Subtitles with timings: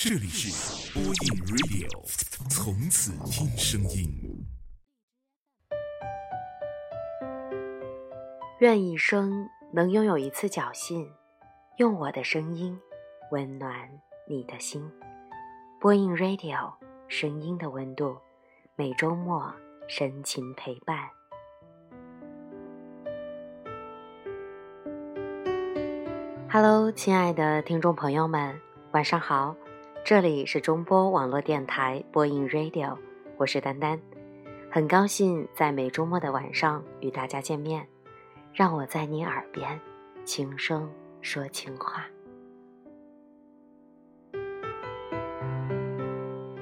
[0.00, 1.12] 这里是播音
[1.48, 1.88] Radio，
[2.48, 4.46] 从此听声音。
[8.60, 11.10] 愿一生能拥有一次侥幸，
[11.78, 12.78] 用我的声音
[13.32, 13.90] 温暖
[14.28, 14.88] 你的心。
[15.80, 16.74] 播音 Radio，
[17.08, 18.16] 声音的温度，
[18.76, 19.52] 每周末
[19.88, 21.10] 深情陪伴。
[26.48, 28.60] Hello，亲爱的听众朋友们，
[28.92, 29.56] 晚上好！
[30.04, 32.96] 这里是中波网络电台播音 Radio，
[33.36, 34.00] 我是丹丹，
[34.70, 37.86] 很高兴在每周末的晚上与大家见面。
[38.54, 39.78] 让我在你耳边
[40.24, 42.06] 轻声说情话。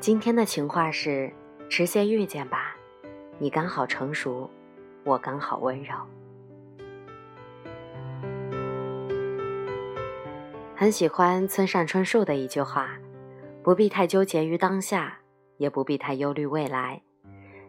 [0.00, 1.32] 今天的情话是：
[1.70, 2.76] 迟些遇见吧，
[3.38, 4.50] 你刚好成熟，
[5.04, 5.94] 我刚好温柔。
[10.74, 12.90] 很喜欢村上春树的一句话
[13.68, 15.18] ：“不必太纠结于当下，
[15.58, 17.02] 也不必太忧虑未来。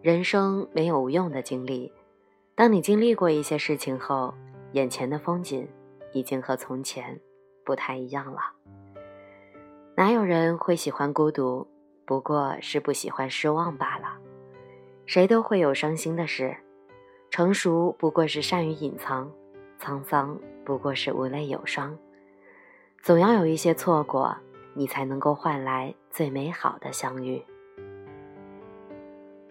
[0.00, 1.92] 人生没有无用的经历。
[2.54, 4.32] 当你经历过一些事情后，
[4.74, 5.68] 眼前的风景
[6.12, 7.18] 已经和从前
[7.64, 8.38] 不太一样了。
[9.96, 11.66] 哪有人会喜欢孤独？
[12.06, 14.16] 不过是不喜欢失望罢了。
[15.04, 16.56] 谁都会有伤心的事。
[17.28, 19.28] 成熟不过是善于隐藏，
[19.80, 21.98] 沧桑不过是无泪有伤。”
[23.02, 24.36] 总要有一些错过，
[24.74, 27.42] 你才能够换来最美好的相遇。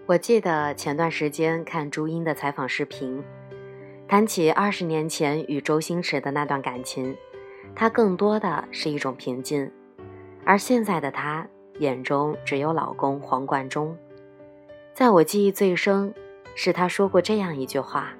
[0.06, 3.24] 我记得前段时间看朱茵的采访视频，
[4.08, 7.16] 谈起二十年前与周星驰的那段感情，
[7.76, 9.72] 她更多的是一种平静，
[10.46, 11.48] 而现在的她
[11.80, 13.98] 眼中只有老公黄贯中。
[14.94, 16.14] 在我记忆最深，
[16.56, 18.14] 是他说过这样一句话：“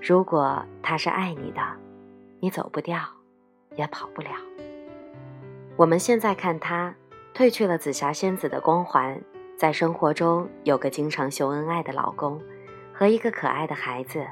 [0.00, 1.60] 如果他是爱你的，
[2.40, 3.00] 你走不掉。”
[3.76, 4.30] 也跑不了。
[5.76, 6.94] 我们现在看她，
[7.34, 9.20] 褪去了紫霞仙子的光环，
[9.58, 12.40] 在生活中有个经常秀恩爱的老公，
[12.94, 14.26] 和一个可爱的孩子。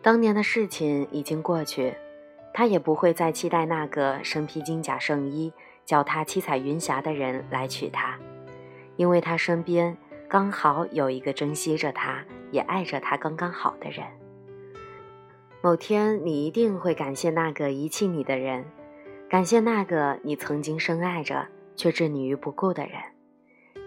[0.00, 1.94] 当年的事情已经过去，
[2.54, 5.52] 她也不会再期待那个身披金甲圣衣、
[5.84, 8.18] 叫她七彩云霞的人来娶她，
[8.96, 9.94] 因为她身边
[10.26, 14.06] 刚好有一个珍惜着她、也爱着她刚刚好的人。
[15.60, 18.64] 某天，你一定会感谢那个遗弃你的人，
[19.28, 22.94] 感谢那个你曾经深爱着却置你于不顾的人，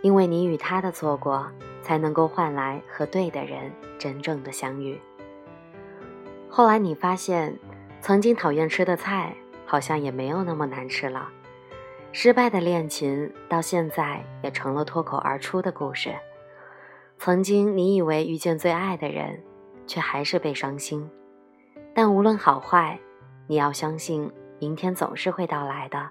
[0.01, 1.47] 因为你与他的错过，
[1.81, 4.99] 才能够换来和对的人真正的相遇。
[6.49, 7.57] 后来你发现，
[8.01, 9.33] 曾经讨厌吃的菜，
[9.65, 11.29] 好像也没有那么难吃了。
[12.11, 16.15] 失败的恋情，到现在也成了脱口而出的故事。
[17.17, 19.41] 曾经你以为遇见最爱的人，
[19.85, 21.09] 却还是被伤心。
[21.93, 22.99] 但无论好坏，
[23.47, 26.09] 你要相信，明天总是会到来的。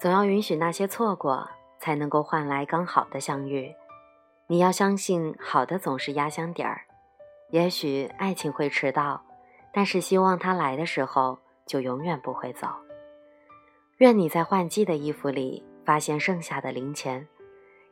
[0.00, 3.74] 总要允许那些错过，才能够换来刚好的相遇。
[4.48, 6.82] 你要相信，好的总是压箱底儿。
[7.50, 9.22] 也许爱情会迟到，
[9.72, 12.68] 但是希望它来的时候就永远不会走。
[13.98, 17.26] 愿你在换季的衣服里发现剩下的零钱，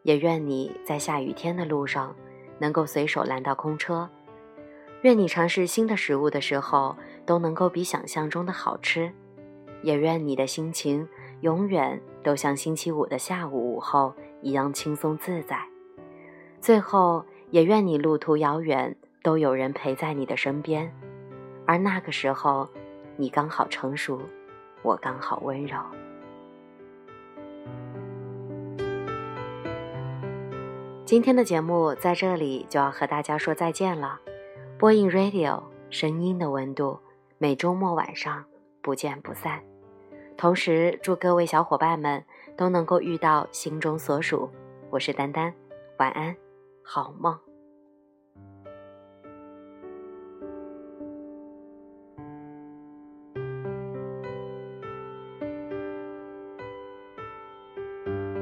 [0.03, 2.15] 也愿你在下雨天的路上
[2.59, 4.09] 能够随手拦到空车。
[5.03, 6.97] 愿你尝试新的食物的时候
[7.31, 9.13] 都能够比想象中的好吃，
[9.83, 11.09] 也愿你的心情
[11.43, 15.57] 永远都像星期五的下午午后一样轻松自在。
[16.61, 20.93] 最后，也愿你路途遥远都有人陪在你的身边，
[21.67, 22.69] 而那个时候，
[23.17, 24.21] 你刚好成熟，
[24.83, 25.79] 我刚好温柔。
[31.05, 34.19] 今天的节目在这里就要和大家说再见了。
[34.77, 36.99] 播音 Radio，声音的温度，
[37.43, 38.45] 每周末晚上
[38.83, 39.59] 不见不散。
[40.37, 42.23] 同时，祝各位小伙伴们
[42.55, 44.51] 都能够遇到心中所属。
[44.91, 45.55] 我是丹丹，
[45.97, 46.37] 晚安，
[46.83, 47.35] 好梦。